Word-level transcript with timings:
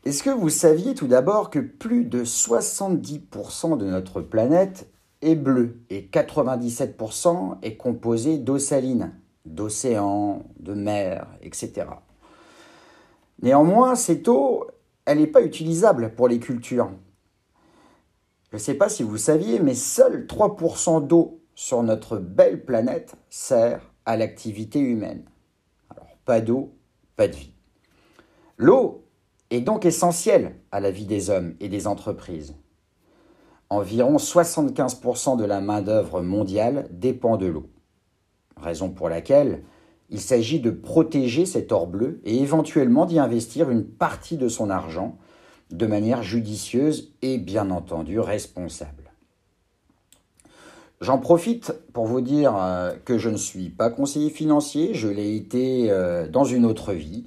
Est-ce 0.05 0.21
que 0.21 0.29
vous 0.29 0.49
saviez 0.49 0.95
tout 0.95 1.07
d'abord 1.07 1.49
que 1.49 1.59
plus 1.59 2.03
de 2.03 2.25
70% 2.25 3.77
de 3.77 3.85
notre 3.85 4.21
planète 4.21 4.91
est 5.21 5.35
bleue 5.35 5.79
et 5.89 6.09
97% 6.11 7.59
est 7.61 7.77
composé 7.77 8.37
d'eau 8.37 8.59
saline, 8.59 9.13
d'océans, 9.45 10.43
de 10.59 10.73
mer, 10.73 11.27
etc. 11.41 11.87
Néanmoins, 13.41 13.95
cette 13.95 14.27
eau, 14.27 14.67
elle 15.05 15.19
n'est 15.19 15.27
pas 15.27 15.41
utilisable 15.41 16.13
pour 16.15 16.27
les 16.27 16.39
cultures. 16.39 16.91
Je 18.51 18.57
ne 18.57 18.61
sais 18.61 18.75
pas 18.75 18.89
si 18.89 19.03
vous 19.03 19.17
saviez, 19.17 19.59
mais 19.59 19.73
seuls 19.73 20.25
3% 20.27 21.07
d'eau 21.07 21.39
sur 21.55 21.81
notre 21.81 22.17
belle 22.17 22.65
planète 22.65 23.15
sert 23.29 23.93
à 24.05 24.17
l'activité 24.17 24.79
humaine. 24.79 25.23
Alors, 25.89 26.09
pas 26.25 26.41
d'eau, 26.41 26.73
pas 27.15 27.29
de 27.29 27.35
vie. 27.35 27.53
L'eau, 28.57 29.02
est 29.53 29.61
donc 29.61 29.85
essentiel 29.85 30.55
à 30.71 30.79
la 30.79 30.91
vie 30.91 31.05
des 31.05 31.29
hommes 31.29 31.55
et 31.59 31.69
des 31.69 31.87
entreprises. 31.87 32.55
Environ 33.69 34.17
75% 34.17 35.37
de 35.37 35.45
la 35.45 35.61
main-d'œuvre 35.61 36.21
mondiale 36.21 36.87
dépend 36.91 37.37
de 37.37 37.47
l'eau. 37.47 37.69
Raison 38.57 38.89
pour 38.89 39.09
laquelle 39.09 39.63
il 40.09 40.21
s'agit 40.21 40.59
de 40.59 40.69
protéger 40.69 41.45
cet 41.45 41.71
or 41.71 41.87
bleu 41.87 42.21
et 42.23 42.37
éventuellement 42.37 43.05
d'y 43.05 43.19
investir 43.19 43.69
une 43.69 43.83
partie 43.83 44.37
de 44.37 44.47
son 44.47 44.69
argent 44.69 45.17
de 45.71 45.87
manière 45.87 46.21
judicieuse 46.21 47.13
et 47.21 47.37
bien 47.37 47.71
entendu 47.71 48.19
responsable. 48.19 49.11
J'en 51.01 51.17
profite 51.17 51.73
pour 51.91 52.05
vous 52.05 52.21
dire 52.21 52.55
euh, 52.55 52.93
que 53.05 53.17
je 53.17 53.29
ne 53.29 53.37
suis 53.37 53.69
pas 53.69 53.89
conseiller 53.89 54.29
financier, 54.29 54.93
je 54.93 55.09
l'ai 55.09 55.35
été 55.35 55.89
euh, 55.89 56.27
dans 56.27 56.45
une 56.45 56.65
autre 56.65 56.93
vie. 56.93 57.25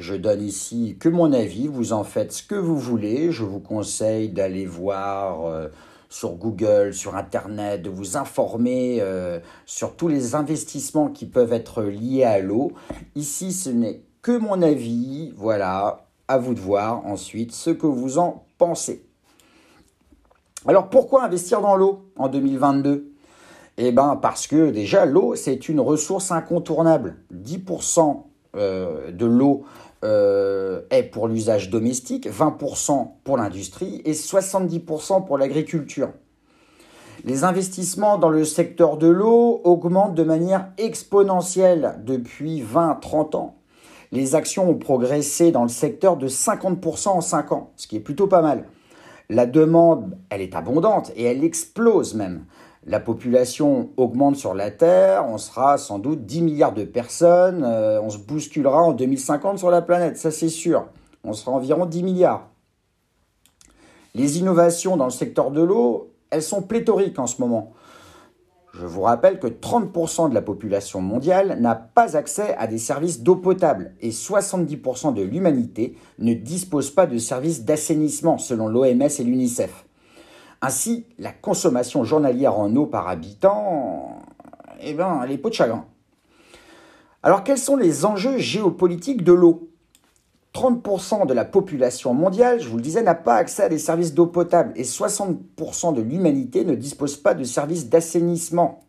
Je 0.00 0.14
donne 0.14 0.42
ici 0.42 0.96
que 0.98 1.10
mon 1.10 1.30
avis, 1.34 1.68
vous 1.68 1.92
en 1.92 2.04
faites 2.04 2.32
ce 2.32 2.42
que 2.42 2.54
vous 2.54 2.78
voulez. 2.78 3.32
Je 3.32 3.44
vous 3.44 3.60
conseille 3.60 4.30
d'aller 4.30 4.64
voir 4.64 5.44
euh, 5.44 5.68
sur 6.08 6.36
Google, 6.36 6.94
sur 6.94 7.16
Internet, 7.16 7.82
de 7.82 7.90
vous 7.90 8.16
informer 8.16 8.96
euh, 9.02 9.40
sur 9.66 9.96
tous 9.96 10.08
les 10.08 10.34
investissements 10.34 11.08
qui 11.08 11.26
peuvent 11.26 11.52
être 11.52 11.82
liés 11.82 12.24
à 12.24 12.38
l'eau. 12.38 12.72
Ici, 13.14 13.52
ce 13.52 13.68
n'est 13.68 14.00
que 14.22 14.38
mon 14.38 14.62
avis. 14.62 15.34
Voilà, 15.36 16.06
à 16.28 16.38
vous 16.38 16.54
de 16.54 16.60
voir 16.60 17.04
ensuite 17.04 17.52
ce 17.52 17.68
que 17.68 17.86
vous 17.86 18.16
en 18.16 18.46
pensez. 18.56 19.04
Alors 20.66 20.88
pourquoi 20.88 21.24
investir 21.24 21.60
dans 21.60 21.76
l'eau 21.76 22.06
en 22.16 22.28
2022 22.28 23.12
Eh 23.76 23.92
bien 23.92 24.16
parce 24.16 24.46
que 24.46 24.70
déjà 24.70 25.04
l'eau 25.04 25.34
c'est 25.34 25.68
une 25.68 25.80
ressource 25.80 26.30
incontournable. 26.32 27.16
10% 27.34 28.24
euh, 28.56 29.12
de 29.12 29.26
l'eau 29.26 29.64
euh, 30.04 30.82
est 30.90 31.02
pour 31.02 31.28
l'usage 31.28 31.70
domestique, 31.70 32.28
20% 32.28 33.08
pour 33.22 33.36
l'industrie 33.36 34.00
et 34.04 34.12
70% 34.12 35.26
pour 35.26 35.36
l'agriculture. 35.36 36.10
Les 37.24 37.44
investissements 37.44 38.16
dans 38.16 38.30
le 38.30 38.44
secteur 38.44 38.96
de 38.96 39.06
l'eau 39.06 39.60
augmentent 39.64 40.14
de 40.14 40.22
manière 40.22 40.72
exponentielle 40.78 42.00
depuis 42.04 42.62
20-30 42.62 43.36
ans. 43.36 43.56
Les 44.10 44.34
actions 44.34 44.70
ont 44.70 44.78
progressé 44.78 45.52
dans 45.52 45.62
le 45.62 45.68
secteur 45.68 46.16
de 46.16 46.28
50% 46.28 47.08
en 47.08 47.20
5 47.20 47.52
ans, 47.52 47.72
ce 47.76 47.86
qui 47.86 47.96
est 47.96 48.00
plutôt 48.00 48.26
pas 48.26 48.40
mal. 48.40 48.64
La 49.28 49.46
demande, 49.46 50.16
elle 50.30 50.40
est 50.40 50.56
abondante 50.56 51.12
et 51.14 51.24
elle 51.24 51.44
explose 51.44 52.14
même 52.14 52.46
la 52.86 53.00
population 53.00 53.90
augmente 53.96 54.36
sur 54.36 54.54
la 54.54 54.70
Terre, 54.70 55.26
on 55.28 55.38
sera 55.38 55.76
sans 55.76 55.98
doute 55.98 56.24
10 56.24 56.42
milliards 56.42 56.72
de 56.72 56.84
personnes, 56.84 57.62
euh, 57.62 58.00
on 58.00 58.08
se 58.08 58.18
bousculera 58.18 58.82
en 58.82 58.92
2050 58.92 59.58
sur 59.58 59.70
la 59.70 59.82
planète, 59.82 60.16
ça 60.16 60.30
c'est 60.30 60.48
sûr. 60.48 60.86
On 61.22 61.34
sera 61.34 61.52
environ 61.52 61.84
10 61.84 62.02
milliards. 62.02 62.48
Les 64.14 64.38
innovations 64.38 64.96
dans 64.96 65.04
le 65.04 65.10
secteur 65.10 65.50
de 65.50 65.60
l'eau, 65.60 66.10
elles 66.30 66.42
sont 66.42 66.62
pléthoriques 66.62 67.18
en 67.18 67.26
ce 67.26 67.40
moment. 67.40 67.72
Je 68.72 68.86
vous 68.86 69.02
rappelle 69.02 69.40
que 69.40 69.48
30% 69.48 70.30
de 70.30 70.34
la 70.34 70.42
population 70.42 71.00
mondiale 71.00 71.58
n'a 71.60 71.74
pas 71.74 72.16
accès 72.16 72.54
à 72.56 72.66
des 72.66 72.78
services 72.78 73.20
d'eau 73.20 73.36
potable 73.36 73.94
et 74.00 74.10
70% 74.10 75.12
de 75.12 75.22
l'humanité 75.22 75.96
ne 76.18 76.34
dispose 76.34 76.90
pas 76.90 77.06
de 77.06 77.18
services 77.18 77.64
d'assainissement 77.64 78.38
selon 78.38 78.68
l'OMS 78.68 79.08
et 79.18 79.24
l'UNICEF. 79.24 79.86
Ainsi, 80.62 81.06
la 81.18 81.32
consommation 81.32 82.04
journalière 82.04 82.58
en 82.58 82.74
eau 82.76 82.86
par 82.86 83.08
habitant, 83.08 84.18
eh 84.82 84.92
ben, 84.92 85.20
elle 85.24 85.32
est 85.32 85.38
peau 85.38 85.48
de 85.48 85.54
chagrin. 85.54 85.86
Alors, 87.22 87.44
quels 87.44 87.58
sont 87.58 87.76
les 87.76 88.04
enjeux 88.04 88.38
géopolitiques 88.38 89.24
de 89.24 89.32
l'eau? 89.32 89.68
30% 90.54 91.26
de 91.26 91.32
la 91.32 91.44
population 91.44 92.12
mondiale, 92.12 92.60
je 92.60 92.68
vous 92.68 92.76
le 92.76 92.82
disais, 92.82 93.02
n'a 93.02 93.14
pas 93.14 93.36
accès 93.36 93.62
à 93.62 93.68
des 93.68 93.78
services 93.78 94.14
d'eau 94.14 94.26
potable 94.26 94.72
et 94.74 94.82
60% 94.82 95.94
de 95.94 96.02
l'humanité 96.02 96.64
ne 96.64 96.74
dispose 96.74 97.16
pas 97.16 97.34
de 97.34 97.44
services 97.44 97.88
d'assainissement. 97.88 98.80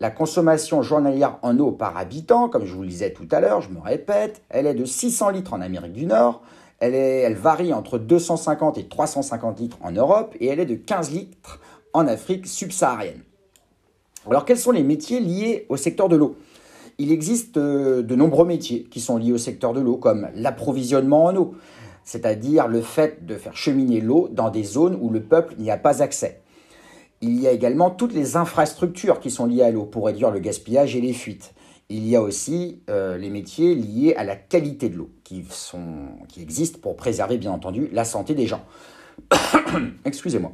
La 0.00 0.10
consommation 0.10 0.80
journalière 0.80 1.38
en 1.42 1.58
eau 1.58 1.70
par 1.70 1.98
habitant, 1.98 2.48
comme 2.48 2.64
je 2.64 2.74
vous 2.74 2.82
le 2.82 2.88
disais 2.88 3.12
tout 3.12 3.28
à 3.30 3.40
l'heure, 3.40 3.60
je 3.60 3.68
me 3.68 3.80
répète, 3.80 4.40
elle 4.48 4.66
est 4.66 4.74
de 4.74 4.86
600 4.86 5.30
litres 5.30 5.52
en 5.52 5.60
Amérique 5.60 5.92
du 5.92 6.06
Nord, 6.06 6.40
elle, 6.80 7.34
varie 7.34 7.72
entre 7.72 7.98
250 7.98 8.78
et 8.78 8.84
350 8.84 9.60
litres 9.60 9.78
en 9.82 9.92
Europe 9.92 10.34
et 10.40 10.46
elle 10.46 10.60
est 10.60 10.66
de 10.66 10.74
15 10.74 11.10
litres 11.10 11.60
en 11.92 12.06
Afrique 12.06 12.46
subsaharienne. 12.46 13.22
Alors 14.26 14.44
quels 14.44 14.58
sont 14.58 14.70
les 14.70 14.82
métiers 14.82 15.20
liés 15.20 15.66
au 15.68 15.76
secteur 15.76 16.08
de 16.08 16.16
l'eau? 16.16 16.36
Il 16.98 17.12
existe 17.12 17.56
euh, 17.56 18.02
de 18.02 18.14
nombreux 18.14 18.44
métiers 18.46 18.84
qui 18.84 19.00
sont 19.00 19.16
liés 19.16 19.32
au 19.32 19.38
secteur 19.38 19.72
de 19.72 19.80
l'eau, 19.80 19.96
comme 19.96 20.28
l'approvisionnement 20.34 21.24
en 21.26 21.36
eau, 21.36 21.54
c'est-à-dire 22.04 22.68
le 22.68 22.82
fait 22.82 23.24
de 23.24 23.36
faire 23.36 23.56
cheminer 23.56 24.00
l'eau 24.00 24.28
dans 24.30 24.50
des 24.50 24.64
zones 24.64 24.98
où 25.00 25.08
le 25.08 25.22
peuple 25.22 25.54
n'y 25.58 25.70
a 25.70 25.78
pas 25.78 26.02
accès. 26.02 26.40
Il 27.22 27.40
y 27.40 27.46
a 27.46 27.52
également 27.52 27.90
toutes 27.90 28.14
les 28.14 28.36
infrastructures 28.36 29.20
qui 29.20 29.30
sont 29.30 29.46
liées 29.46 29.62
à 29.62 29.70
l'eau 29.70 29.84
pour 29.84 30.06
réduire 30.06 30.30
le 30.30 30.40
gaspillage 30.40 30.96
et 30.96 31.00
les 31.00 31.12
fuites 31.12 31.52
il 31.90 32.08
y 32.08 32.16
a 32.16 32.22
aussi 32.22 32.82
euh, 32.88 33.18
les 33.18 33.30
métiers 33.30 33.74
liés 33.74 34.14
à 34.16 34.24
la 34.24 34.36
qualité 34.36 34.88
de 34.88 34.96
l'eau, 34.96 35.10
qui, 35.24 35.44
qui 36.28 36.42
existent 36.42 36.78
pour 36.80 36.96
préserver, 36.96 37.36
bien 37.36 37.50
entendu, 37.50 37.88
la 37.92 38.04
santé 38.04 38.34
des 38.34 38.46
gens. 38.46 38.64
Excusez-moi. 40.04 40.52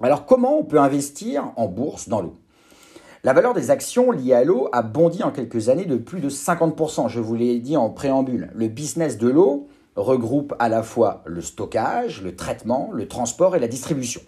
Alors, 0.00 0.26
comment 0.26 0.58
on 0.58 0.64
peut 0.64 0.78
investir 0.78 1.52
en 1.56 1.68
bourse 1.68 2.08
dans 2.08 2.20
l'eau? 2.20 2.36
La 3.24 3.32
valeur 3.32 3.54
des 3.54 3.70
actions 3.70 4.12
liées 4.12 4.34
à 4.34 4.44
l'eau 4.44 4.68
a 4.72 4.82
bondi 4.82 5.22
en 5.22 5.32
quelques 5.32 5.70
années 5.70 5.86
de 5.86 5.96
plus 5.96 6.20
de 6.20 6.28
50%. 6.28 7.08
Je 7.08 7.18
vous 7.18 7.34
l'ai 7.34 7.58
dit 7.58 7.76
en 7.76 7.88
préambule. 7.88 8.50
Le 8.54 8.68
business 8.68 9.16
de 9.18 9.28
l'eau 9.28 9.68
regroupe 9.96 10.54
à 10.58 10.68
la 10.68 10.82
fois 10.82 11.22
le 11.24 11.40
stockage, 11.40 12.22
le 12.22 12.36
traitement, 12.36 12.90
le 12.92 13.08
transport 13.08 13.56
et 13.56 13.58
la 13.58 13.68
distribution. 13.68 14.20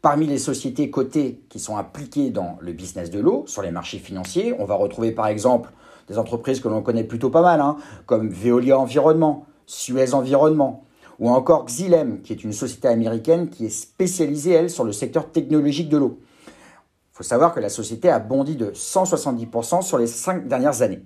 Parmi 0.00 0.28
les 0.28 0.38
sociétés 0.38 0.90
cotées 0.90 1.40
qui 1.48 1.58
sont 1.58 1.76
impliquées 1.76 2.30
dans 2.30 2.56
le 2.60 2.72
business 2.72 3.10
de 3.10 3.18
l'eau 3.18 3.42
sur 3.48 3.62
les 3.62 3.72
marchés 3.72 3.98
financiers, 3.98 4.54
on 4.60 4.64
va 4.64 4.76
retrouver 4.76 5.10
par 5.10 5.26
exemple 5.26 5.70
des 6.06 6.18
entreprises 6.18 6.60
que 6.60 6.68
l'on 6.68 6.82
connaît 6.82 7.02
plutôt 7.02 7.30
pas 7.30 7.42
mal, 7.42 7.60
hein, 7.60 7.76
comme 8.06 8.28
Veolia 8.28 8.78
Environnement, 8.78 9.46
Suez 9.66 10.14
Environnement, 10.14 10.84
ou 11.18 11.28
encore 11.30 11.64
Xylem, 11.64 12.22
qui 12.22 12.32
est 12.32 12.44
une 12.44 12.52
société 12.52 12.86
américaine 12.86 13.50
qui 13.50 13.66
est 13.66 13.70
spécialisée, 13.70 14.52
elle, 14.52 14.70
sur 14.70 14.84
le 14.84 14.92
secteur 14.92 15.32
technologique 15.32 15.88
de 15.88 15.98
l'eau. 15.98 16.20
Il 16.46 17.16
faut 17.16 17.24
savoir 17.24 17.52
que 17.52 17.58
la 17.58 17.68
société 17.68 18.08
a 18.08 18.20
bondi 18.20 18.54
de 18.54 18.70
170% 18.70 19.82
sur 19.82 19.98
les 19.98 20.06
cinq 20.06 20.46
dernières 20.46 20.82
années. 20.82 21.02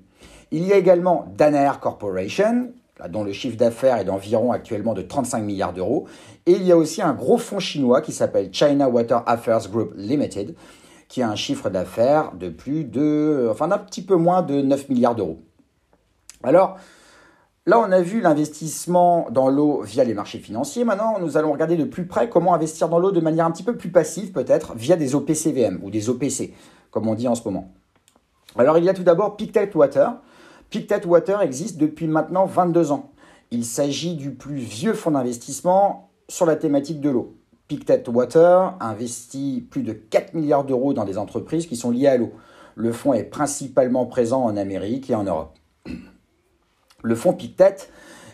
Il 0.51 0.67
y 0.67 0.73
a 0.75 0.77
également 0.77 1.33
Danaher 1.35 1.81
Corporation, 1.81 2.73
dont 3.09 3.25
le 3.25 3.33
chiffre 3.33 3.57
d'affaires 3.57 3.99
est 3.99 4.05
d'environ 4.05 4.53
actuellement 4.53 4.95
de 4.95 5.03
35 5.03 5.41
milliards 5.41 5.73
d'euros. 5.73 6.07
Et 6.47 6.53
il 6.53 6.63
y 6.65 6.73
a 6.73 6.77
aussi 6.77 7.03
un 7.03 7.13
gros 7.13 7.39
fonds 7.39 7.61
chinois 7.61 8.01
qui 8.01 8.13
s'appelle 8.13 8.51
China 8.53 8.89
Water 8.89 9.23
Affairs 9.27 9.69
Group 9.69 9.93
Limited, 9.97 10.55
qui 11.09 11.23
a 11.23 11.29
un 11.29 11.37
chiffre 11.37 11.71
d'affaires 11.71 12.33
de 12.33 12.49
plus 12.49 12.85
de, 12.85 13.49
enfin 13.51 13.69
d'un 13.69 13.79
petit 13.79 14.03
peu 14.03 14.17
moins 14.17 14.43
de 14.43 14.61
9 14.61 14.89
milliards 14.89 15.15
d'euros. 15.15 15.41
Alors, 16.43 16.79
Là, 17.65 17.79
on 17.79 17.93
a 17.93 18.01
vu 18.01 18.21
l'investissement 18.21 19.29
dans 19.31 19.49
l'eau 19.49 19.83
via 19.83 20.03
les 20.03 20.15
marchés 20.15 20.41
financiers. 20.41 20.83
Maintenant, 20.83 21.21
nous 21.21 21.37
allons 21.37 21.53
regarder 21.53 21.77
de 21.77 21.85
plus 21.85 22.09
près 22.09 22.29
comment 22.29 22.55
investir 22.55 22.89
dans 22.89 22.99
l'eau 22.99 23.13
de 23.13 23.21
manière 23.21 23.47
un 23.47 23.53
petit 23.53 23.63
peu 23.63 23.77
plus 23.77 23.91
passive, 23.91 24.33
peut-être, 24.33 24.75
via 24.75 24.97
des 24.97 25.15
OPCVM 25.15 25.79
ou 25.85 25.91
des 25.91 26.11
OPC, 26.11 26.55
comme 26.91 27.07
on 27.07 27.15
dit 27.15 27.29
en 27.29 27.37
ce 27.37 27.45
moment. 27.45 27.71
Alors, 28.59 28.79
il 28.79 28.85
y 28.85 28.89
a 28.89 28.95
tout 28.95 29.05
d'abord 29.05 29.37
Pictet 29.37 29.71
Water. 29.77 30.15
Pictet 30.73 31.05
Water 31.05 31.43
existe 31.43 31.77
depuis 31.77 32.07
maintenant 32.07 32.47
22 32.47 32.93
ans. 32.93 33.11
Il 33.51 33.67
s'agit 33.67 34.15
du 34.15 34.31
plus 34.31 34.57
vieux 34.57 34.95
fonds 34.95 35.11
d'investissement 35.11 36.09
sur 36.29 36.47
la 36.47 36.57
thématique 36.57 37.03
de 37.03 37.11
l'eau. 37.11 37.37
Pictet 37.69 38.09
Water 38.09 38.75
investit 38.81 39.67
plus 39.71 39.83
de 39.83 39.93
4 39.93 40.33
milliards 40.33 40.65
d'euros 40.65 40.95
dans 40.95 41.05
des 41.05 41.19
entreprises 41.19 41.67
qui 41.67 41.77
sont 41.77 41.91
liées 41.91 42.07
à 42.07 42.17
l'eau. 42.17 42.33
Le 42.75 42.91
fonds 42.91 43.13
est 43.13 43.25
principalement 43.25 44.07
présent 44.07 44.43
en 44.43 44.57
Amérique 44.57 45.11
et 45.11 45.15
en 45.15 45.25
Europe. 45.25 45.59
Le 47.03 47.15
fonds 47.17 47.35
Pictet 47.35 47.77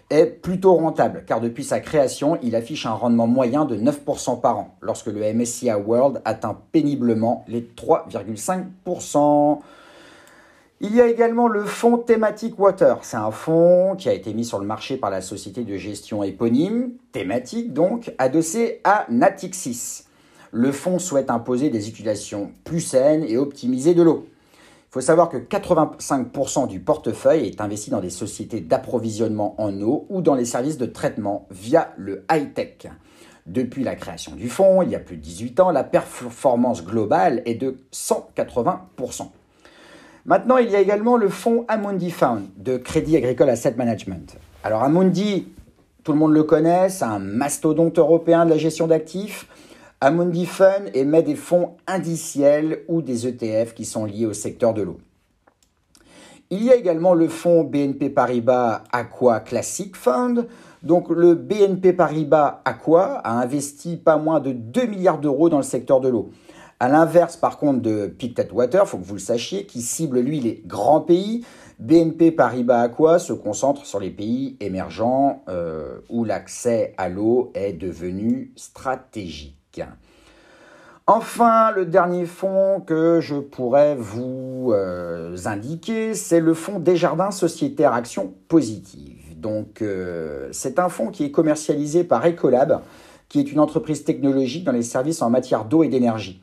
est 0.09 0.27
plutôt 0.27 0.75
rentable 0.75 1.25
car 1.27 1.41
depuis 1.41 1.65
sa 1.65 1.81
création, 1.81 2.39
il 2.45 2.55
affiche 2.55 2.87
un 2.87 2.93
rendement 2.93 3.27
moyen 3.27 3.65
de 3.65 3.77
9% 3.77 4.41
par 4.41 4.59
an, 4.59 4.77
lorsque 4.81 5.09
le 5.09 5.35
MSCI 5.35 5.73
World 5.73 6.23
atteint 6.25 6.57
péniblement 6.71 7.45
les 7.49 7.63
3,5%. 7.63 9.59
Il 10.81 10.95
y 10.95 11.01
a 11.01 11.09
également 11.09 11.49
le 11.49 11.65
fonds 11.65 11.99
Thematic 11.99 12.57
Water. 12.57 12.99
C'est 13.03 13.17
un 13.17 13.33
fonds 13.33 13.97
qui 13.99 14.09
a 14.09 14.13
été 14.13 14.33
mis 14.33 14.45
sur 14.45 14.61
le 14.61 14.65
marché 14.67 14.97
par 14.97 15.11
la 15.11 15.21
société 15.21 15.65
de 15.65 15.77
gestion 15.77 16.23
éponyme, 16.23 16.93
thématique 17.11 17.73
donc, 17.73 18.15
adossé 18.19 18.81
à 18.85 19.05
Natixis. 19.11 20.05
Le 20.53 20.71
fonds 20.71 21.01
souhaite 21.01 21.31
imposer 21.31 21.71
des 21.71 21.89
utilisations 21.89 22.53
plus 22.63 22.81
saines 22.81 23.25
et 23.25 23.37
optimisées 23.37 23.95
de 23.95 24.05
l'eau. 24.05 24.29
Il 24.63 24.93
faut 24.93 25.01
savoir 25.01 25.29
que 25.29 25.37
85% 25.37 26.69
du 26.69 26.79
portefeuille 26.79 27.47
est 27.47 27.61
investi 27.61 27.91
dans 27.91 28.01
des 28.01 28.09
sociétés 28.09 28.61
d'approvisionnement 28.61 29.61
en 29.61 29.83
eau 29.83 30.07
ou 30.11 30.23
dans 30.23 30.37
les 30.37 30.45
services 30.45 30.79
de 30.79 30.87
traitement 30.87 31.49
via 31.51 31.93
le 31.97 32.25
high-tech. 32.31 32.87
Depuis 33.47 33.83
la 33.83 33.97
création 33.97 34.37
du 34.37 34.49
fonds, 34.49 34.83
il 34.83 34.91
y 34.91 34.95
a 34.95 35.01
plus 35.01 35.17
de 35.17 35.23
18 35.23 35.59
ans, 35.59 35.71
la 35.73 35.83
performance 35.83 36.85
globale 36.85 37.43
est 37.47 37.57
de 37.57 37.79
180%. 37.93 39.31
Maintenant, 40.29 40.59
il 40.59 40.69
y 40.69 40.77
a 40.77 40.81
également 40.81 41.17
le 41.17 41.31
fonds 41.31 41.65
Amundi 41.69 42.11
Fund 42.11 42.43
de 42.59 42.77
Crédit 42.77 43.17
Agricole 43.17 43.49
Asset 43.49 43.77
Management. 43.79 44.37
Alors 44.63 44.83
Amundi, 44.83 45.49
tout 46.05 46.13
le 46.13 46.19
monde 46.19 46.35
le 46.35 46.43
connaît, 46.43 46.91
c'est 46.91 47.07
un 47.07 47.19
mastodonte 47.19 47.99
européen 47.99 48.45
de 48.45 48.51
la 48.51 48.59
gestion 48.59 48.87
d'actifs 48.87 49.47
Amundi 50.03 50.45
Fund 50.45 50.91
émet 50.93 51.23
des 51.23 51.35
fonds 51.35 51.77
indiciels 51.87 52.81
ou 52.89 53.01
des 53.01 53.27
ETF 53.27 53.73
qui 53.73 53.87
sont 53.87 54.05
liés 54.05 54.27
au 54.27 54.35
secteur 54.35 54.75
de 54.75 54.83
l'eau. 54.83 54.99
Il 56.51 56.63
y 56.63 56.71
a 56.71 56.77
également 56.77 57.15
le 57.15 57.29
fonds 57.29 57.65
BNP 57.65 58.11
Paribas 58.11 58.85
Aqua 58.93 59.41
Classic 59.41 59.97
Fund. 59.97 60.47
Donc 60.83 61.09
le 61.09 61.37
BNP 61.37 61.95
Paribas 61.95 62.61
Aqua 62.67 63.23
a 63.25 63.33
investi 63.41 63.97
pas 63.97 64.19
moins 64.19 64.41
de 64.41 64.53
2 64.53 64.85
milliards 64.89 65.21
d'euros 65.21 65.49
dans 65.49 65.57
le 65.57 65.63
secteur 65.63 66.03
de 66.03 66.11
l'eau. 66.11 66.29
À 66.81 66.89
l'inverse, 66.89 67.37
par 67.37 67.59
contre, 67.59 67.83
de 67.83 68.07
Pictet 68.07 68.53
Water, 68.53 68.85
il 68.85 68.89
faut 68.89 68.99
que 68.99 69.05
vous 69.05 69.15
le 69.15 69.21
sachiez, 69.21 69.67
qui 69.67 69.83
cible, 69.83 70.21
lui, 70.21 70.39
les 70.39 70.63
grands 70.65 71.01
pays, 71.01 71.45
BNP 71.81 72.31
Paribas 72.31 72.83
Aqua 72.83 73.19
se 73.19 73.33
concentre 73.33 73.85
sur 73.85 73.99
les 73.99 74.11
pays 74.11 74.57
émergents 74.61 75.43
euh, 75.49 75.99
où 76.09 76.25
l'accès 76.25 76.95
à 76.97 77.09
l'eau 77.09 77.51
est 77.55 77.73
devenu 77.73 78.53
stratégique. 78.55 79.83
Enfin, 81.09 81.73
le 81.73 81.87
dernier 81.87 82.27
fonds 82.27 82.81
que 82.87 83.21
je 83.21 83.37
pourrais 83.37 83.97
vous 83.97 84.73
euh, 84.73 85.37
indiquer, 85.47 86.15
c'est 86.15 86.41
le 86.41 86.55
fonds 86.55 86.79
Desjardins 86.79 87.31
Sociétaire 87.31 87.93
Action 87.93 88.35
Positive. 88.47 89.39
Donc, 89.41 89.83
euh, 89.83 90.49
c'est 90.53 90.79
un 90.79 90.89
fonds 90.89 91.09
qui 91.09 91.25
est 91.25 91.31
commercialisé 91.31 92.05
par 92.05 92.27
Ecolab, 92.27 92.83
qui 93.29 93.41
est 93.41 93.51
une 93.51 93.59
entreprise 93.59 94.05
technologique 94.05 94.65
dans 94.65 94.73
les 94.73 94.83
services 94.83 95.23
en 95.23 95.31
matière 95.31 95.65
d'eau 95.65 95.83
et 95.83 95.89
d'énergie. 95.89 96.41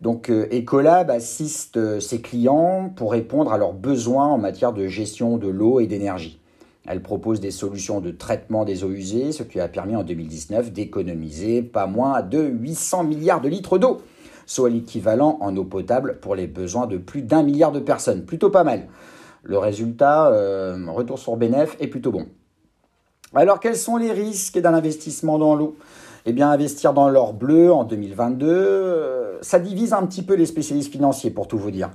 Donc, 0.00 0.30
euh, 0.30 0.46
Ecolab 0.50 1.10
assiste 1.10 2.00
ses 2.00 2.20
clients 2.20 2.92
pour 2.94 3.12
répondre 3.12 3.52
à 3.52 3.58
leurs 3.58 3.72
besoins 3.72 4.26
en 4.26 4.38
matière 4.38 4.72
de 4.72 4.86
gestion 4.86 5.38
de 5.38 5.48
l'eau 5.48 5.80
et 5.80 5.86
d'énergie. 5.86 6.40
Elle 6.86 7.02
propose 7.02 7.40
des 7.40 7.50
solutions 7.50 8.00
de 8.00 8.10
traitement 8.10 8.64
des 8.64 8.84
eaux 8.84 8.90
usées, 8.90 9.32
ce 9.32 9.42
qui 9.42 9.58
a 9.58 9.68
permis 9.68 9.96
en 9.96 10.02
2019 10.02 10.70
d'économiser 10.70 11.62
pas 11.62 11.86
moins 11.86 12.20
de 12.20 12.42
800 12.42 13.04
milliards 13.04 13.40
de 13.40 13.48
litres 13.48 13.78
d'eau, 13.78 14.02
soit 14.44 14.68
l'équivalent 14.68 15.38
en 15.40 15.56
eau 15.56 15.64
potable 15.64 16.18
pour 16.20 16.34
les 16.34 16.46
besoins 16.46 16.86
de 16.86 16.98
plus 16.98 17.22
d'un 17.22 17.42
milliard 17.42 17.72
de 17.72 17.80
personnes. 17.80 18.26
Plutôt 18.26 18.50
pas 18.50 18.64
mal. 18.64 18.88
Le 19.42 19.56
résultat, 19.56 20.28
euh, 20.30 20.76
retour 20.88 21.18
sur 21.18 21.36
bénéf, 21.36 21.76
est 21.80 21.86
plutôt 21.86 22.12
bon. 22.12 22.26
Alors 23.34 23.60
quels 23.60 23.76
sont 23.76 23.96
les 23.96 24.12
risques 24.12 24.58
d'un 24.58 24.74
investissement 24.74 25.38
dans 25.38 25.54
l'eau? 25.54 25.76
Eh 26.26 26.32
bien, 26.32 26.50
investir 26.50 26.94
dans 26.94 27.08
l'or 27.08 27.34
bleu 27.34 27.72
en 27.72 27.84
2022, 27.84 28.46
euh, 28.48 29.23
ça 29.44 29.58
divise 29.58 29.92
un 29.92 30.04
petit 30.06 30.22
peu 30.22 30.34
les 30.34 30.46
spécialistes 30.46 30.90
financiers, 30.90 31.30
pour 31.30 31.46
tout 31.46 31.58
vous 31.58 31.70
dire. 31.70 31.90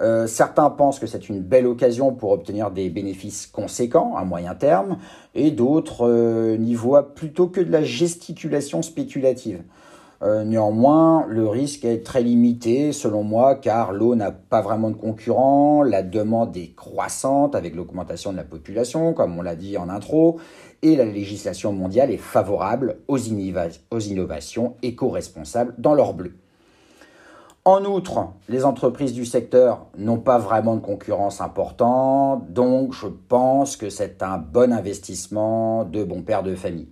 Euh, 0.00 0.26
certains 0.26 0.70
pensent 0.70 0.98
que 0.98 1.06
c'est 1.06 1.28
une 1.28 1.40
belle 1.40 1.66
occasion 1.66 2.12
pour 2.12 2.32
obtenir 2.32 2.70
des 2.70 2.88
bénéfices 2.88 3.46
conséquents 3.46 4.16
à 4.16 4.24
moyen 4.24 4.54
terme, 4.54 4.96
et 5.34 5.50
d'autres 5.50 6.08
euh, 6.08 6.56
n'y 6.56 6.74
voient 6.74 7.14
plutôt 7.14 7.46
que 7.46 7.60
de 7.60 7.70
la 7.70 7.82
gesticulation 7.82 8.82
spéculative. 8.82 9.62
Euh, 10.22 10.44
néanmoins, 10.44 11.26
le 11.28 11.46
risque 11.46 11.84
est 11.84 12.04
très 12.04 12.22
limité 12.22 12.92
selon 12.92 13.24
moi 13.24 13.56
car 13.56 13.92
l'eau 13.92 14.14
n'a 14.14 14.30
pas 14.30 14.62
vraiment 14.62 14.88
de 14.88 14.96
concurrent, 14.96 15.82
la 15.82 16.02
demande 16.02 16.56
est 16.56 16.74
croissante 16.74 17.54
avec 17.54 17.74
l'augmentation 17.74 18.32
de 18.32 18.38
la 18.38 18.44
population, 18.44 19.12
comme 19.12 19.38
on 19.38 19.42
l'a 19.42 19.56
dit 19.56 19.76
en 19.76 19.90
intro, 19.90 20.38
et 20.82 20.96
la 20.96 21.04
législation 21.04 21.72
mondiale 21.72 22.10
est 22.10 22.16
favorable 22.16 22.96
aux, 23.06 23.18
aux 23.18 24.00
innovations 24.00 24.76
éco-responsables 24.82 25.74
dans 25.76 25.94
l'or 25.94 26.14
bleu. 26.14 26.32
En 27.66 27.86
outre, 27.86 28.28
les 28.50 28.66
entreprises 28.66 29.14
du 29.14 29.24
secteur 29.24 29.86
n'ont 29.96 30.18
pas 30.18 30.36
vraiment 30.36 30.76
de 30.76 30.82
concurrence 30.82 31.40
importante, 31.40 32.52
donc 32.52 32.92
je 32.92 33.06
pense 33.06 33.78
que 33.78 33.88
c'est 33.88 34.22
un 34.22 34.36
bon 34.36 34.70
investissement 34.70 35.84
de 35.84 36.04
bon 36.04 36.20
père 36.20 36.42
de 36.42 36.54
famille. 36.54 36.90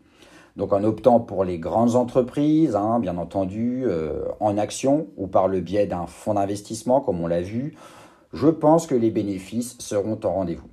Donc 0.57 0.73
en 0.73 0.83
optant 0.83 1.21
pour 1.21 1.45
les 1.45 1.59
grandes 1.59 1.95
entreprises, 1.95 2.75
hein, 2.75 3.01
bien 3.01 3.19
entendu, 3.19 3.83
euh, 3.85 4.25
en 4.41 4.57
action 4.57 5.09
ou 5.19 5.27
par 5.27 5.47
le 5.47 5.61
biais 5.61 5.87
d'un 5.87 6.07
fonds 6.07 6.35
d'investissement, 6.35 7.03
comme 7.03 7.21
on 7.21 7.27
l'a 7.27 7.43
vu, 7.43 7.75
je 8.33 8.49
pense 8.49 8.87
que 8.87 8.95
les 8.95 9.11
bénéfices 9.11 9.77
seront 9.79 10.19
en 10.25 10.33
rendez-vous. 10.33 10.69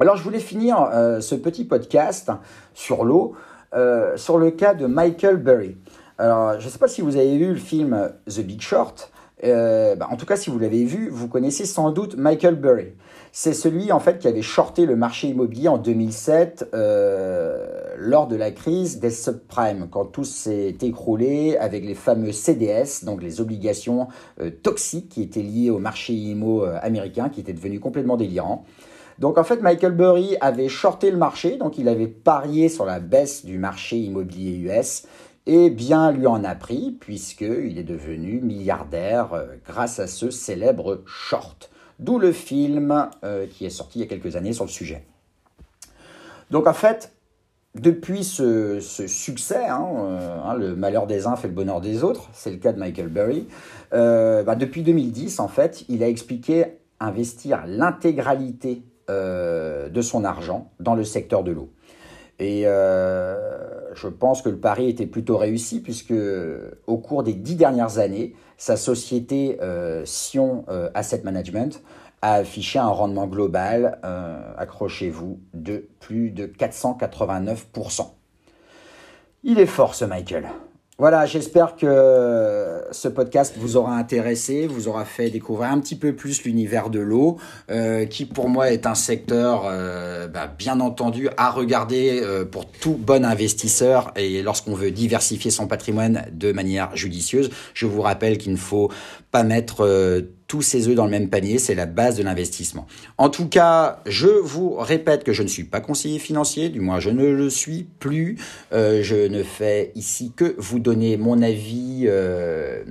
Alors 0.00 0.16
je 0.16 0.24
voulais 0.24 0.40
finir 0.40 0.88
euh, 0.92 1.20
ce 1.20 1.36
petit 1.36 1.64
podcast 1.64 2.32
sur 2.72 3.04
l'eau 3.04 3.36
euh, 3.74 4.16
sur 4.16 4.38
le 4.38 4.50
cas 4.50 4.74
de 4.74 4.86
Michael 4.86 5.36
Burry. 5.36 5.76
Alors, 6.16 6.60
je 6.60 6.66
ne 6.66 6.70
sais 6.70 6.78
pas 6.78 6.88
si 6.88 7.00
vous 7.00 7.16
avez 7.16 7.36
vu 7.36 7.48
le 7.48 7.54
film 7.56 8.12
The 8.28 8.40
Big 8.40 8.60
Short. 8.60 9.10
Euh, 9.42 9.96
bah, 9.96 10.08
en 10.10 10.16
tout 10.16 10.26
cas, 10.26 10.36
si 10.36 10.48
vous 10.48 10.58
l'avez 10.60 10.84
vu, 10.84 11.08
vous 11.10 11.26
connaissez 11.26 11.66
sans 11.66 11.90
doute 11.90 12.16
Michael 12.16 12.54
Burry. 12.54 12.92
C'est 13.32 13.52
celui 13.52 13.90
en 13.90 13.98
fait 13.98 14.20
qui 14.20 14.28
avait 14.28 14.42
shorté 14.42 14.86
le 14.86 14.94
marché 14.94 15.26
immobilier 15.26 15.66
en 15.66 15.76
2007 15.76 16.70
euh, 16.72 17.66
lors 17.98 18.28
de 18.28 18.36
la 18.36 18.52
crise 18.52 19.00
des 19.00 19.10
subprimes, 19.10 19.88
quand 19.90 20.04
tout 20.04 20.22
s'est 20.22 20.76
écroulé 20.80 21.56
avec 21.56 21.84
les 21.84 21.94
fameux 21.94 22.30
CDS, 22.30 23.04
donc 23.04 23.20
les 23.20 23.40
obligations 23.40 24.06
euh, 24.40 24.50
toxiques 24.50 25.08
qui 25.08 25.22
étaient 25.22 25.42
liées 25.42 25.70
au 25.70 25.80
marché 25.80 26.12
immo 26.12 26.62
américain, 26.62 27.28
qui 27.28 27.40
était 27.40 27.52
devenu 27.52 27.80
complètement 27.80 28.16
délirant. 28.16 28.64
Donc 29.18 29.36
en 29.36 29.44
fait, 29.44 29.60
Michael 29.60 29.92
Burry 29.92 30.36
avait 30.40 30.68
shorté 30.68 31.10
le 31.10 31.16
marché, 31.16 31.56
donc 31.56 31.76
il 31.76 31.88
avait 31.88 32.06
parié 32.06 32.68
sur 32.68 32.84
la 32.84 33.00
baisse 33.00 33.44
du 33.44 33.58
marché 33.58 33.96
immobilier 33.96 34.56
US 34.58 35.06
et 35.46 35.70
bien 35.70 36.10
lui 36.10 36.26
en 36.26 36.42
a 36.44 36.54
pris, 36.54 36.96
puisqu'il 36.98 37.78
est 37.78 37.84
devenu 37.84 38.40
milliardaire 38.40 39.34
euh, 39.34 39.46
grâce 39.66 39.98
à 39.98 40.06
ce 40.06 40.30
célèbre 40.30 41.02
short. 41.06 41.70
D'où 41.98 42.18
le 42.18 42.32
film 42.32 43.08
euh, 43.22 43.46
qui 43.46 43.66
est 43.66 43.70
sorti 43.70 43.98
il 43.98 44.02
y 44.02 44.04
a 44.04 44.08
quelques 44.08 44.36
années 44.36 44.52
sur 44.52 44.64
le 44.64 44.70
sujet. 44.70 45.04
Donc 46.50 46.66
en 46.66 46.72
fait, 46.72 47.12
depuis 47.74 48.24
ce, 48.24 48.80
succès, 48.80 49.66
hein, 49.66 49.86
euh, 49.96 50.38
hein, 50.44 50.54
le 50.54 50.74
malheur 50.74 51.06
des 51.06 51.26
uns 51.26 51.36
fait 51.36 51.48
le 51.48 51.54
bonheur 51.54 51.80
des 51.80 52.04
autres, 52.04 52.30
c'est 52.32 52.50
le 52.50 52.56
cas 52.56 52.72
de 52.72 52.78
Michael 52.78 53.08
Burry, 53.08 53.46
bah, 53.92 54.56
depuis 54.56 54.82
2010, 54.82 55.38
en 55.38 55.46
fait, 55.46 55.84
il 55.88 56.02
a 56.02 56.08
expliqué 56.08 56.78
investir 56.98 57.64
l'intégralité 57.66 58.82
de 59.08 60.00
son 60.00 60.24
argent 60.24 60.72
dans 60.80 60.96
le 60.96 61.04
secteur 61.04 61.44
de 61.44 61.52
l'eau. 61.52 61.70
Et 62.38 62.64
je 62.64 64.08
pense 64.08 64.42
que 64.42 64.48
le 64.48 64.58
pari 64.58 64.88
était 64.88 65.06
plutôt 65.06 65.36
réussi 65.36 65.80
puisque 65.80 66.14
au 66.86 66.98
cours 66.98 67.22
des 67.22 67.34
dix 67.34 67.54
dernières 67.54 67.98
années, 67.98 68.34
sa 68.56 68.76
société 68.76 69.58
Sion 70.04 70.64
Asset 70.94 71.22
Management 71.24 71.82
a 72.22 72.34
affiché 72.34 72.78
un 72.78 72.88
rendement 72.88 73.26
global, 73.26 73.98
accrochez-vous, 74.56 75.38
de 75.52 75.86
plus 76.00 76.30
de 76.30 76.46
489%. 76.46 78.08
Il 79.44 79.60
est 79.60 79.66
fort 79.66 79.94
ce 79.94 80.04
Michael. 80.04 80.48
Voilà, 80.96 81.26
j'espère 81.26 81.74
que 81.74 82.84
ce 82.92 83.08
podcast 83.08 83.56
vous 83.58 83.76
aura 83.76 83.96
intéressé, 83.96 84.68
vous 84.68 84.86
aura 84.86 85.04
fait 85.04 85.28
découvrir 85.28 85.72
un 85.72 85.80
petit 85.80 85.96
peu 85.96 86.14
plus 86.14 86.44
l'univers 86.44 86.88
de 86.88 87.00
l'eau, 87.00 87.36
euh, 87.68 88.06
qui 88.06 88.26
pour 88.26 88.48
moi 88.48 88.70
est 88.70 88.86
un 88.86 88.94
secteur, 88.94 89.64
euh, 89.66 90.28
bah, 90.28 90.46
bien 90.46 90.78
entendu, 90.78 91.28
à 91.36 91.50
regarder 91.50 92.20
euh, 92.22 92.44
pour 92.44 92.70
tout 92.70 92.96
bon 92.96 93.24
investisseur 93.24 94.12
et 94.14 94.40
lorsqu'on 94.42 94.74
veut 94.74 94.92
diversifier 94.92 95.50
son 95.50 95.66
patrimoine 95.66 96.26
de 96.30 96.52
manière 96.52 96.94
judicieuse. 96.94 97.50
Je 97.74 97.86
vous 97.86 98.00
rappelle 98.00 98.38
qu'il 98.38 98.52
ne 98.52 98.56
faut 98.56 98.88
pas 99.32 99.42
mettre 99.42 100.22
tous 100.46 100.62
ses 100.62 100.88
œufs 100.88 100.94
dans 100.94 101.04
le 101.04 101.10
même 101.10 101.28
panier, 101.28 101.58
c'est 101.58 101.74
la 101.74 101.86
base 101.86 102.16
de 102.16 102.22
l'investissement. 102.22 102.86
En 103.18 103.28
tout 103.28 103.48
cas, 103.48 104.02
je 104.06 104.26
vous 104.26 104.76
répète 104.76 105.24
que 105.24 105.32
je 105.32 105.42
ne 105.42 105.48
suis 105.48 105.64
pas 105.64 105.80
conseiller 105.80 106.18
financier, 106.18 106.68
du 106.68 106.80
moins 106.80 107.00
je 107.00 107.10
ne 107.10 107.26
le 107.26 107.50
suis 107.50 107.86
plus. 107.98 108.38
Euh, 108.72 109.02
je 109.02 109.16
ne 109.16 109.42
fais 109.42 109.92
ici 109.94 110.32
que 110.36 110.54
vous 110.58 110.78
donner 110.78 111.16
mon 111.16 111.42
avis 111.42 112.04
euh, 112.06 112.84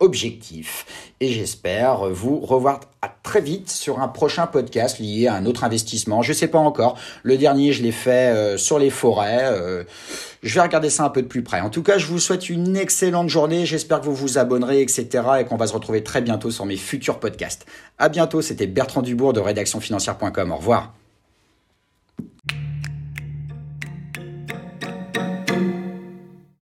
objectif. 0.00 0.86
Et 1.20 1.28
j'espère 1.28 2.08
vous 2.08 2.40
revoir 2.40 2.80
à 3.02 3.08
très 3.22 3.40
vite 3.40 3.70
sur 3.70 4.00
un 4.00 4.08
prochain 4.08 4.46
podcast 4.46 4.98
lié 4.98 5.28
à 5.28 5.34
un 5.34 5.46
autre 5.46 5.64
investissement. 5.64 6.22
Je 6.22 6.32
sais 6.32 6.48
pas 6.48 6.58
encore. 6.58 6.98
Le 7.22 7.36
dernier, 7.36 7.72
je 7.72 7.82
l'ai 7.82 7.92
fait 7.92 8.34
euh, 8.34 8.56
sur 8.56 8.78
les 8.78 8.90
forêts. 8.90 9.44
Euh, 9.44 9.84
je 10.42 10.54
vais 10.54 10.62
regarder 10.62 10.90
ça 10.90 11.04
un 11.04 11.10
peu 11.10 11.22
de 11.22 11.26
plus 11.26 11.42
près. 11.42 11.60
En 11.60 11.70
tout 11.70 11.82
cas, 11.82 11.98
je 11.98 12.06
vous 12.06 12.18
souhaite 12.18 12.48
une 12.48 12.76
excellente 12.76 13.28
journée. 13.28 13.66
J'espère 13.66 14.00
que 14.00 14.06
vous 14.06 14.14
vous 14.14 14.38
abonnerez, 14.38 14.80
etc. 14.80 15.06
et 15.40 15.44
qu'on 15.44 15.56
va 15.56 15.66
se 15.66 15.74
retrouver 15.74 16.02
très 16.02 16.22
bientôt 16.22 16.50
sur 16.50 16.64
mes 16.66 16.76
futurs 16.76 17.20
podcasts. 17.20 17.66
À 17.98 18.08
bientôt. 18.08 18.42
C'était 18.42 18.66
Bertrand 18.66 19.02
Dubourg 19.02 19.32
de 19.32 19.40
rédactionfinancière.com. 19.40 20.52
Au 20.52 20.56
revoir. 20.56 20.94